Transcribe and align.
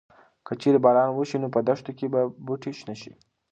که 0.45 0.53
چېرې 0.61 0.79
باران 0.85 1.09
وشي 1.11 1.37
نو 1.41 1.47
په 1.55 1.59
دښته 1.67 1.91
کې 1.97 2.05
به 2.13 2.21
بوټي 2.45 2.71
شنه 2.79 2.95
شي. 3.01 3.11